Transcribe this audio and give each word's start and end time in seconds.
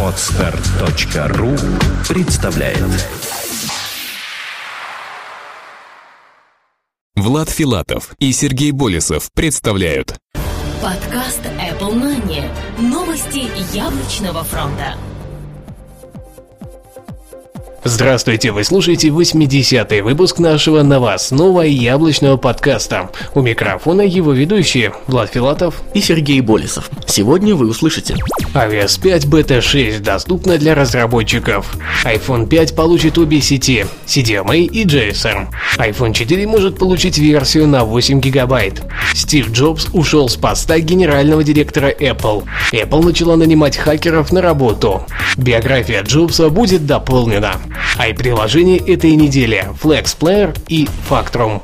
Отстар.ру 0.00 1.56
представляет 2.08 2.78
Влад 7.16 7.50
Филатов 7.50 8.14
и 8.20 8.32
Сергей 8.32 8.70
Болесов 8.70 9.28
представляют 9.34 10.16
Подкаст 10.80 11.40
Apple 11.44 11.94
Money. 11.94 12.44
Новости 12.78 13.50
яблочного 13.74 14.44
фронта. 14.44 14.96
Здравствуйте, 17.86 18.50
вы 18.50 18.64
слушаете 18.64 19.08
80-й 19.08 20.00
выпуск 20.00 20.38
нашего 20.38 20.82
новостного 20.82 21.60
яблочного 21.60 22.38
подкаста. 22.38 23.10
У 23.34 23.42
микрофона 23.42 24.00
его 24.00 24.32
ведущие 24.32 24.94
Влад 25.06 25.30
Филатов 25.34 25.82
и 25.92 26.00
Сергей 26.00 26.40
Болесов. 26.40 26.88
Сегодня 27.06 27.54
вы 27.54 27.68
услышите. 27.68 28.16
iOS 28.54 29.02
5 29.02 29.26
Beta 29.26 29.60
6 29.60 30.02
доступна 30.02 30.56
для 30.56 30.74
разработчиков. 30.74 31.76
iPhone 32.06 32.46
5 32.46 32.74
получит 32.74 33.18
обе 33.18 33.42
сети 33.42 33.84
CDMA 34.06 34.60
и 34.60 34.86
GSM. 34.86 35.48
iPhone 35.76 36.14
4 36.14 36.46
может 36.46 36.78
получить 36.78 37.18
версию 37.18 37.68
на 37.68 37.84
8 37.84 38.18
гигабайт. 38.18 38.80
Стив 39.12 39.50
Джобс 39.52 39.88
ушел 39.92 40.30
с 40.30 40.36
поста 40.36 40.78
генерального 40.78 41.44
директора 41.44 41.90
Apple. 41.90 42.44
Apple 42.72 43.04
начала 43.04 43.36
нанимать 43.36 43.76
хакеров 43.76 44.32
на 44.32 44.40
работу. 44.40 45.06
Биография 45.36 46.02
Джобса 46.02 46.48
будет 46.48 46.86
дополнена. 46.86 47.56
I-приложение 47.98 48.78
этой 48.78 49.12
недели 49.12 49.68
Flex 49.82 50.16
Player 50.18 50.56
и 50.68 50.88
Factrum. 51.08 51.62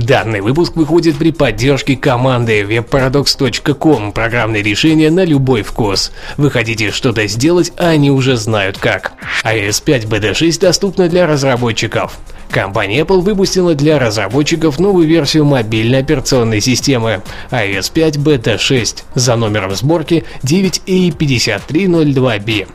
Данный 0.00 0.40
выпуск 0.40 0.76
выходит 0.76 1.18
при 1.18 1.30
поддержке 1.30 1.94
команды 1.94 2.62
webparadox.com 2.62 4.12
программное 4.12 4.62
решение 4.62 5.10
на 5.10 5.26
любой 5.26 5.62
вкус. 5.62 6.10
Вы 6.38 6.50
хотите 6.50 6.90
что-то 6.90 7.26
сделать, 7.26 7.70
а 7.76 7.88
они 7.88 8.10
уже 8.10 8.38
знают 8.38 8.78
как. 8.78 9.12
iOS 9.44 9.82
5 9.84 10.06
Beta 10.06 10.32
6 10.32 10.58
доступна 10.58 11.10
для 11.10 11.26
разработчиков. 11.26 12.18
Компания 12.50 13.02
Apple 13.02 13.20
выпустила 13.20 13.74
для 13.74 13.98
разработчиков 13.98 14.78
новую 14.78 15.06
версию 15.06 15.44
мобильной 15.44 15.98
операционной 15.98 16.62
системы 16.62 17.20
iOS 17.50 17.92
5 17.92 18.16
Beta 18.16 18.56
6 18.56 19.04
за 19.14 19.36
номером 19.36 19.74
сборки 19.74 20.24
9A5302B. 20.42 22.68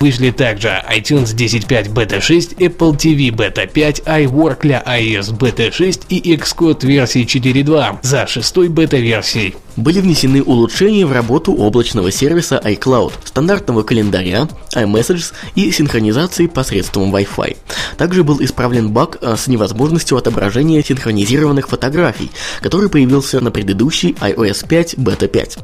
Вышли 0.00 0.30
также 0.30 0.82
iTunes 0.94 1.34
10.5 1.34 1.92
Beta 1.92 2.20
6, 2.20 2.52
Apple 2.54 2.96
TV 2.96 3.30
Beta 3.30 3.66
5, 3.66 4.00
iWork 4.00 4.58
для 4.62 4.82
iOS 4.86 5.36
Beta 5.36 5.72
6 5.72 6.02
и 6.08 6.34
Xcode 6.34 6.86
версии 6.86 7.24
4.2 7.24 7.98
за 8.02 8.26
шестой 8.26 8.68
бета-версией. 8.68 9.54
Были 9.76 10.00
внесены 10.00 10.42
улучшения 10.42 11.06
в 11.06 11.12
работу 11.12 11.52
облачного 11.52 12.10
сервиса 12.10 12.60
iCloud, 12.64 13.12
стандартного 13.24 13.84
календаря, 13.84 14.48
iMessages 14.74 15.32
и 15.54 15.70
синхронизации 15.70 16.48
посредством 16.48 17.14
Wi-Fi. 17.14 17.56
Также 17.96 18.24
был 18.24 18.42
исправлен 18.42 18.90
баг 18.90 19.18
а, 19.22 19.36
с 19.36 19.46
невозможностью 19.46 20.18
отображения 20.18 20.82
синхронизированных 20.82 21.68
фотографий, 21.68 22.30
который 22.60 22.88
появился 22.88 23.40
на 23.40 23.52
предыдущей 23.52 24.16
iOS 24.20 24.66
5 24.66 24.94
Beta 24.94 25.28
5 25.28 25.58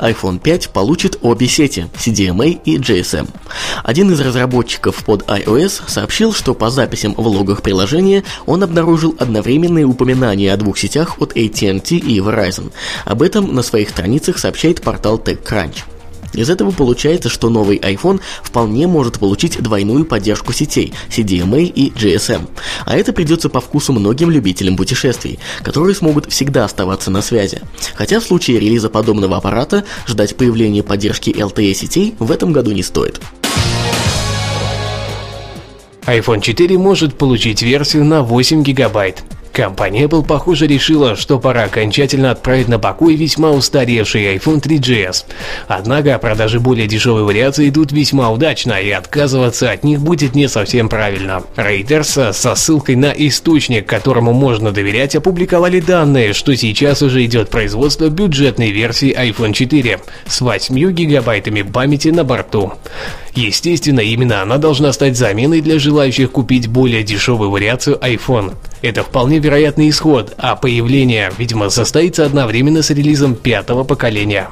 iPhone 0.00 0.38
5 0.38 0.70
получит 0.70 1.18
обе 1.22 1.46
сети 1.46 1.86
CDMA 1.94 2.60
и 2.64 2.78
GSM. 2.78 3.28
Один 3.84 4.10
из 4.12 4.20
разработчиков 4.20 5.04
под 5.04 5.22
iOS 5.22 5.82
сообщил, 5.86 6.32
что 6.32 6.54
по 6.54 6.70
записям 6.70 7.14
в 7.14 7.26
логах 7.26 7.62
приложения 7.62 8.24
он 8.46 8.62
обнаружил 8.62 9.14
одновременные 9.18 9.84
упоминания 9.84 10.52
о 10.52 10.56
двух 10.56 10.78
сетях 10.78 11.20
от 11.20 11.36
AT&T 11.36 11.96
и 11.96 12.20
Verizon. 12.20 12.72
Об 13.04 13.22
этом 13.22 13.54
на 13.54 13.62
своих 13.62 13.90
страницах 13.90 14.38
сообщает 14.38 14.82
портал 14.82 15.18
TechCrunch. 15.18 15.84
Из 16.34 16.48
этого 16.48 16.70
получается, 16.70 17.28
что 17.28 17.50
новый 17.50 17.78
iPhone 17.78 18.20
вполне 18.42 18.86
может 18.86 19.18
получить 19.18 19.60
двойную 19.60 20.04
поддержку 20.04 20.52
сетей 20.52 20.92
CDMA 21.08 21.64
и 21.64 21.90
GSM. 21.90 22.48
А 22.86 22.96
это 22.96 23.12
придется 23.12 23.48
по 23.48 23.60
вкусу 23.60 23.92
многим 23.92 24.30
любителям 24.30 24.76
путешествий, 24.76 25.38
которые 25.62 25.94
смогут 25.94 26.30
всегда 26.30 26.64
оставаться 26.64 27.10
на 27.10 27.22
связи. 27.22 27.60
Хотя 27.94 28.20
в 28.20 28.24
случае 28.24 28.60
релиза 28.60 28.88
подобного 28.88 29.36
аппарата 29.36 29.84
ждать 30.06 30.36
появления 30.36 30.82
поддержки 30.82 31.30
LTE 31.30 31.74
сетей 31.74 32.14
в 32.18 32.30
этом 32.30 32.52
году 32.52 32.72
не 32.72 32.82
стоит 32.82 33.20
iPhone 36.06 36.40
4 36.40 36.78
может 36.78 37.16
получить 37.16 37.62
версию 37.62 38.04
на 38.04 38.22
8 38.22 38.62
гигабайт. 38.62 39.22
Компания 39.52 40.04
Apple, 40.04 40.24
похоже, 40.24 40.66
решила, 40.66 41.16
что 41.16 41.38
пора 41.38 41.64
окончательно 41.64 42.30
отправить 42.30 42.68
на 42.68 42.78
покой 42.78 43.16
весьма 43.16 43.50
устаревший 43.50 44.36
iPhone 44.36 44.60
3GS. 44.60 45.24
Однако 45.66 46.18
продажи 46.18 46.60
более 46.60 46.86
дешевой 46.86 47.24
вариации 47.24 47.68
идут 47.68 47.90
весьма 47.90 48.30
удачно, 48.30 48.80
и 48.80 48.90
отказываться 48.90 49.70
от 49.70 49.82
них 49.82 50.00
будет 50.00 50.34
не 50.34 50.48
совсем 50.48 50.88
правильно. 50.88 51.42
Reuters 51.56 52.32
со 52.32 52.54
ссылкой 52.54 52.94
на 52.94 53.12
источник, 53.12 53.86
которому 53.86 54.32
можно 54.32 54.70
доверять, 54.70 55.16
опубликовали 55.16 55.80
данные, 55.80 56.32
что 56.32 56.54
сейчас 56.56 57.02
уже 57.02 57.24
идет 57.24 57.50
производство 57.50 58.08
бюджетной 58.08 58.70
версии 58.70 59.12
iPhone 59.12 59.52
4 59.52 60.00
с 60.26 60.40
8 60.40 60.92
гигабайтами 60.92 61.62
памяти 61.62 62.08
на 62.08 62.22
борту. 62.22 62.72
Естественно, 63.34 64.00
именно 64.00 64.42
она 64.42 64.58
должна 64.58 64.92
стать 64.92 65.16
заменой 65.16 65.60
для 65.60 65.78
желающих 65.78 66.32
купить 66.32 66.66
более 66.66 67.02
дешевую 67.02 67.50
вариацию 67.50 67.98
iPhone. 67.98 68.54
Это 68.82 69.02
вполне 69.02 69.38
вероятный 69.38 69.88
исход, 69.88 70.34
а 70.38 70.56
появление, 70.56 71.30
видимо, 71.38 71.70
состоится 71.70 72.24
одновременно 72.24 72.82
с 72.82 72.90
релизом 72.90 73.34
пятого 73.34 73.84
поколения. 73.84 74.48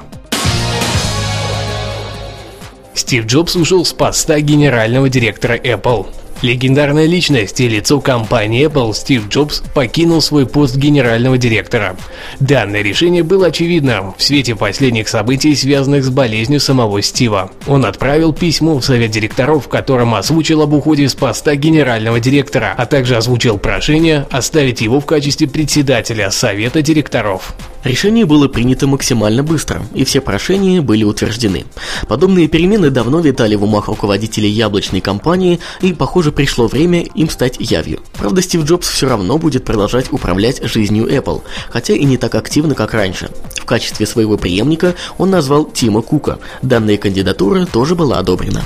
Стив 2.93 3.25
Джобс 3.25 3.55
ушел 3.55 3.85
с 3.85 3.93
поста 3.93 4.39
генерального 4.39 5.09
директора 5.09 5.57
Apple. 5.57 6.07
Легендарная 6.41 7.05
личность 7.05 7.59
и 7.59 7.67
лицо 7.67 7.99
компании 7.99 8.65
Apple 8.65 8.93
Стив 8.93 9.27
Джобс 9.27 9.61
покинул 9.73 10.21
свой 10.21 10.45
пост 10.45 10.77
генерального 10.77 11.37
директора. 11.37 11.97
Данное 12.39 12.81
решение 12.81 13.23
было 13.23 13.47
очевидно 13.47 14.13
в 14.17 14.23
свете 14.23 14.55
последних 14.55 15.09
событий, 15.09 15.53
связанных 15.53 16.05
с 16.05 16.09
болезнью 16.09 16.61
самого 16.61 17.01
Стива. 17.01 17.51
Он 17.67 17.85
отправил 17.85 18.31
письмо 18.31 18.79
в 18.79 18.85
совет 18.85 19.11
директоров, 19.11 19.65
в 19.65 19.69
котором 19.69 20.15
озвучил 20.15 20.61
об 20.61 20.71
уходе 20.73 21.09
с 21.09 21.13
поста 21.13 21.55
генерального 21.55 22.21
директора, 22.21 22.73
а 22.77 22.85
также 22.85 23.17
озвучил 23.17 23.57
прошение 23.57 24.25
оставить 24.31 24.79
его 24.79 25.01
в 25.01 25.05
качестве 25.05 25.45
председателя 25.49 26.31
совета 26.31 26.81
директоров. 26.81 27.53
Решение 27.83 28.25
было 28.25 28.47
принято 28.47 28.87
максимально 28.87 29.41
быстро, 29.41 29.81
и 29.93 30.03
все 30.03 30.19
прошения 30.19 30.81
были 30.81 31.03
утверждены. 31.03 31.65
Подобные 32.07 32.47
перемены 32.47 32.89
давно 32.89 33.19
витали 33.21 33.55
в 33.55 33.63
умах 33.63 33.87
руководителей 33.87 34.49
яблочной 34.49 34.99
компании, 34.99 35.59
и, 35.81 35.93
похоже, 35.93 36.31
пришло 36.31 36.67
время 36.67 37.03
им 37.03 37.29
стать 37.29 37.55
явью. 37.59 38.01
Правда, 38.13 38.41
Стив 38.41 38.65
Джобс 38.65 38.89
все 38.89 39.07
равно 39.07 39.37
будет 39.37 39.63
продолжать 39.63 40.11
управлять 40.11 40.61
жизнью 40.63 41.07
Apple, 41.07 41.41
хотя 41.69 41.93
и 41.93 42.03
не 42.03 42.17
так 42.17 42.35
активно, 42.35 42.75
как 42.75 42.93
раньше. 42.93 43.29
В 43.55 43.65
качестве 43.65 44.05
своего 44.05 44.37
преемника 44.37 44.95
он 45.17 45.29
назвал 45.29 45.65
Тима 45.65 46.01
Кука. 46.01 46.39
Данная 46.61 46.97
кандидатура 46.97 47.65
тоже 47.65 47.95
была 47.95 48.19
одобрена. 48.19 48.63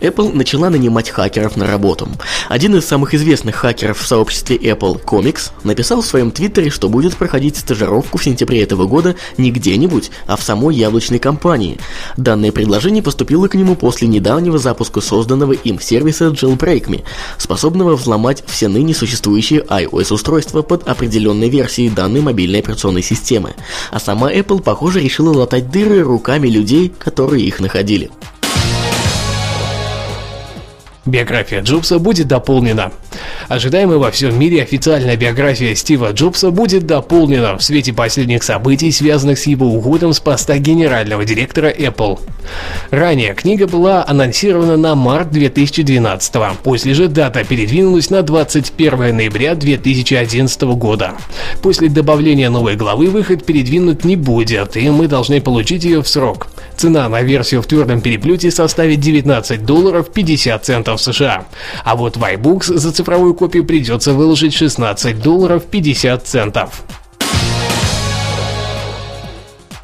Apple 0.00 0.32
начала 0.32 0.70
нанимать 0.70 1.10
хакеров 1.10 1.56
на 1.56 1.66
работу. 1.66 2.08
Один 2.48 2.76
из 2.76 2.84
самых 2.84 3.14
известных 3.14 3.56
хакеров 3.56 3.98
в 3.98 4.06
сообществе 4.06 4.56
Apple, 4.56 5.02
Comics, 5.02 5.50
написал 5.64 6.02
в 6.02 6.06
своем 6.06 6.30
твиттере, 6.30 6.70
что 6.70 6.88
будет 6.88 7.16
проходить 7.16 7.56
стажировку 7.56 8.18
в 8.18 8.24
сентябре 8.24 8.62
этого 8.62 8.86
года 8.86 9.16
не 9.38 9.50
где-нибудь, 9.50 10.10
а 10.26 10.36
в 10.36 10.42
самой 10.42 10.74
яблочной 10.76 11.18
компании. 11.18 11.78
Данное 12.16 12.52
предложение 12.52 13.02
поступило 13.02 13.48
к 13.48 13.54
нему 13.54 13.74
после 13.74 14.08
недавнего 14.08 14.58
запуска 14.58 15.00
созданного 15.00 15.52
им 15.52 15.80
сервиса 15.80 16.26
Jailbreak.me, 16.26 17.04
способного 17.38 17.96
взломать 17.96 18.44
все 18.46 18.68
ныне 18.68 18.94
существующие 18.94 19.60
iOS-устройства 19.60 20.62
под 20.62 20.86
определенной 20.88 21.48
версией 21.48 21.90
данной 21.90 22.20
мобильной 22.20 22.60
операционной 22.60 23.02
системы. 23.02 23.54
А 23.90 23.98
сама 23.98 24.32
Apple, 24.32 24.62
похоже, 24.62 25.00
решила 25.00 25.32
латать 25.32 25.70
дыры 25.70 26.02
руками 26.02 26.48
людей, 26.48 26.92
которые 26.98 27.44
их 27.44 27.60
находили. 27.60 28.10
Биография 31.06 31.62
Джобса 31.62 31.98
будет 31.98 32.26
дополнена. 32.26 32.92
Ожидаемая 33.48 33.98
во 33.98 34.10
всем 34.10 34.38
мире 34.38 34.62
официальная 34.62 35.16
биография 35.16 35.74
Стива 35.74 36.12
Джобса 36.12 36.50
будет 36.50 36.86
дополнена 36.86 37.56
в 37.56 37.62
свете 37.62 37.92
последних 37.92 38.42
событий, 38.42 38.90
связанных 38.90 39.38
с 39.38 39.46
его 39.46 39.66
уходом 39.66 40.12
с 40.12 40.20
поста 40.20 40.58
генерального 40.58 41.24
директора 41.24 41.70
Apple. 41.70 42.18
Ранее 42.90 43.34
книга 43.34 43.66
была 43.66 44.04
анонсирована 44.06 44.76
на 44.76 44.94
март 44.94 45.30
2012 45.30 46.34
после 46.62 46.94
же 46.94 47.08
дата 47.08 47.44
передвинулась 47.44 48.10
на 48.10 48.22
21 48.22 49.16
ноября 49.16 49.54
2011 49.54 50.62
года. 50.62 51.12
После 51.62 51.88
добавления 51.88 52.50
новой 52.50 52.76
главы 52.76 53.08
выход 53.08 53.44
передвинут 53.44 54.04
не 54.04 54.16
будет, 54.16 54.76
и 54.76 54.90
мы 54.90 55.06
должны 55.06 55.40
получить 55.40 55.84
ее 55.84 56.02
в 56.02 56.08
срок. 56.08 56.48
Цена 56.76 57.08
на 57.08 57.22
версию 57.22 57.62
в 57.62 57.66
твердом 57.66 58.00
переплете 58.00 58.50
составит 58.50 59.00
19 59.00 59.64
долларов 59.64 60.10
50 60.12 60.64
центов 60.64 61.00
США. 61.00 61.46
А 61.84 61.96
вот 61.96 62.16
в 62.16 62.22
iBooks 62.22 62.76
за 62.76 62.92
цифровую 62.92 63.34
копию 63.36 63.64
придется 63.64 64.12
выложить 64.12 64.54
16 64.54 65.22
долларов 65.22 65.64
50 65.66 66.26
центов. 66.26 66.82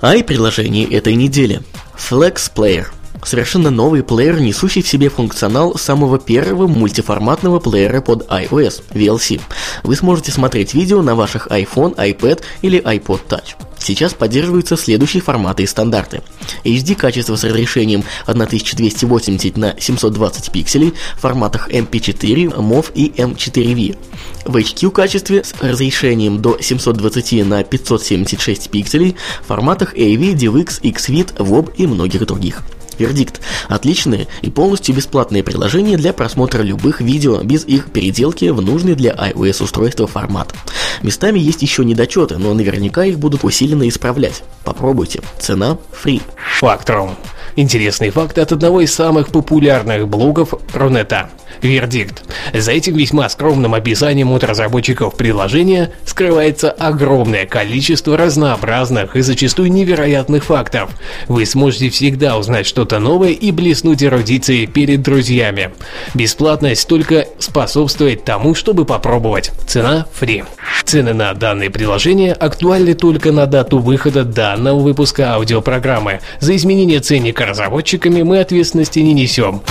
Ай-приложение 0.01 0.87
этой 0.91 1.15
недели. 1.15 1.61
Flex 1.97 2.51
Player– 2.53 2.87
Совершенно 3.25 3.71
новый 3.71 4.03
плеер, 4.03 4.41
несущий 4.41 4.83
в 4.83 4.89
себе 4.89 5.09
функционал 5.09 5.77
самого 5.77 6.19
первого 6.19 6.67
мультиформатного 6.67 7.61
плеера 7.61 8.01
под 8.01 8.29
iOS– 8.29 8.83
VLC. 8.91 9.41
Вы 9.85 9.97
сможете 9.97 10.33
смотреть 10.33 10.75
видео 10.75 11.03
на 11.03 11.15
ваших 11.15 11.47
iPhone, 11.47 11.95
iPad 11.95 12.43
или 12.63 12.81
iPod 12.83 13.21
Touch. 13.29 13.55
Сейчас 13.79 14.15
поддерживаются 14.15 14.77
следующие 14.77 15.23
форматы 15.23 15.65
и 15.65 15.67
стандарты. 15.67 16.23
HD 16.65 16.95
качество 16.95 17.35
с 17.35 17.45
разрешением 17.45 18.05
1280 18.27 19.57
на 19.57 19.75
720 19.79 20.53
пикселей 20.53 20.95
в 21.17 21.21
форматах 21.21 21.69
MP4, 21.69 22.57
MOV 22.57 22.93
и 22.95 23.09
M4V. 23.11 23.99
В 24.45 24.57
HQ 24.57 24.91
качестве 24.91 25.43
с 25.43 25.55
разрешением 25.61 26.41
до 26.41 26.59
720 26.61 27.45
на 27.47 27.65
576 27.65 28.71
пикселей 28.71 29.17
в 29.43 29.47
форматах 29.47 29.95
AV, 29.95 30.35
DivX, 30.35 30.81
XVID, 30.83 31.37
WOB 31.37 31.75
и 31.77 31.87
многих 31.87 32.27
других. 32.27 32.63
Вердикт. 33.03 33.41
Отличные 33.69 34.29
и 34.43 34.51
полностью 34.51 34.95
бесплатные 34.95 35.43
приложения 35.43 35.97
для 35.97 36.13
просмотра 36.13 36.63
любых 36.63 37.01
видео 37.01 37.43
без 37.43 37.65
их 37.65 37.91
переделки 37.91 38.45
в 38.45 38.63
нужный 38.63 38.95
для 38.95 39.11
iOS 39.11 39.65
устройства 39.65 40.07
формат. 40.07 40.55
Местами 41.03 41.41
есть 41.41 41.63
еще 41.63 41.85
недочеты, 41.85 42.39
но 42.39 42.55
наверняка 42.55 43.05
их 43.05 43.19
будут 43.19 43.43
усиленно 43.43 43.89
исправлять. 43.89 44.45
Попробуйте. 44.65 45.21
Цена 45.41 45.79
free. 45.93 46.23
Факторум. 46.61 47.17
Интересный 47.55 48.11
факт 48.11 48.39
от 48.39 48.53
одного 48.53 48.81
из 48.81 48.95
самых 48.95 49.29
популярных 49.29 50.09
блогов 50.09 50.55
Рунета. 50.73 51.29
Вердикт. 51.61 52.25
За 52.55 52.73
этим 52.73 52.97
весьма 52.97 53.29
скромным 53.29 53.75
описанием 53.75 54.33
от 54.33 54.43
разработчиков 54.43 55.15
приложения 55.17 55.93
скрывается 56.07 56.71
огромное 56.71 57.47
количество 57.47 58.17
разнообразных 58.17 59.17
и 59.17 59.21
зачастую 59.21 59.71
невероятных 59.71 60.45
фактов. 60.45 60.91
Вы 61.29 61.45
сможете 61.45 61.91
всегда 61.91 62.39
узнать 62.39 62.67
что-то 62.67 62.99
новое 62.99 63.31
и 63.31 63.53
блеснуть 63.53 64.03
эрудицией 64.03 64.67
перед 64.67 65.03
друзьями. 65.03 65.73
Бесплатность 66.15 66.89
только 66.89 67.27
способствует 67.39 68.25
тому, 68.25 68.55
чтобы 68.55 68.85
попробовать. 68.87 69.53
Цена 69.67 70.07
free. 70.19 70.45
Цены 70.85 71.13
на 71.13 71.33
данные 71.35 71.71
приложения 71.71 72.33
актуальны 72.33 72.95
только 72.95 73.31
на 73.31 73.47
дату 73.47 73.79
выхода 73.79 74.25
данного 74.25 74.81
выпуска 74.81 75.35
аудиопрограммы. 75.35 76.21
За 76.41 76.57
изменение 76.57 77.01
ценника 77.01 77.42
разработчиками 77.45 78.23
мы 78.23 78.41
ответственности 78.41 79.01
не 79.01 79.13
несем. 79.13 79.63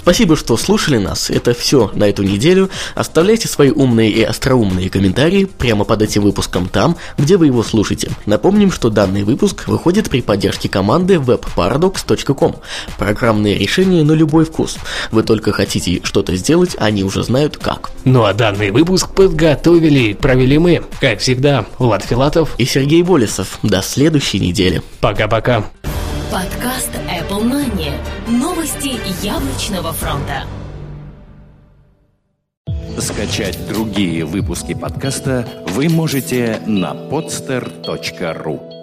Спасибо, 0.00 0.34
что 0.34 0.56
слушали 0.56 0.96
нас. 0.96 1.28
Это 1.28 1.52
все 1.52 1.90
на 1.92 2.04
эту 2.08 2.22
неделю. 2.22 2.70
Оставляйте 2.94 3.48
свои 3.48 3.70
умные 3.70 4.10
и 4.10 4.22
остроумные 4.22 4.88
комментарии 4.88 5.44
прямо 5.44 5.84
под 5.84 6.00
этим 6.00 6.22
выпуском 6.22 6.70
там, 6.70 6.96
где 7.18 7.36
вы 7.36 7.46
его 7.46 7.62
слушаете. 7.62 8.10
Напомним, 8.24 8.72
что 8.72 8.88
данный 8.88 9.24
выпуск 9.24 9.68
выходит 9.68 10.08
при 10.08 10.22
поддержке 10.22 10.70
команды 10.70 11.16
webparadox.com. 11.16 12.56
Программные 12.96 13.58
решения 13.58 14.02
на 14.02 14.12
любой 14.12 14.46
вкус. 14.46 14.78
Вы 15.10 15.22
только 15.22 15.52
хотите 15.52 16.00
что-то 16.02 16.34
сделать, 16.34 16.76
они 16.78 17.04
уже 17.04 17.22
знают 17.22 17.58
как. 17.58 17.90
Ну 18.04 18.24
а 18.24 18.32
данный 18.32 18.70
выпуск 18.70 19.14
подготовили 19.14 19.98
и 19.98 20.14
провели 20.14 20.56
мы, 20.56 20.82
как 20.98 21.18
всегда, 21.18 21.66
Влад 21.78 22.04
Филатов 22.04 22.54
и 22.56 22.64
Сергей 22.64 23.02
Болесов. 23.02 23.58
До 23.62 23.82
следующей 23.82 24.40
недели. 24.40 24.80
Пока-пока. 25.02 25.66
Подкаст 26.30 26.90
Apple 27.08 27.42
Money. 27.42 27.90
Новости 28.28 29.00
яблочного 29.26 29.92
фронта. 29.92 30.44
Скачать 33.00 33.58
другие 33.66 34.24
выпуски 34.24 34.74
подкаста 34.74 35.44
вы 35.66 35.88
можете 35.88 36.62
на 36.66 36.92
podster.ru 36.92 38.79